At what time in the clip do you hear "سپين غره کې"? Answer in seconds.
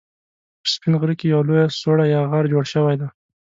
0.73-1.25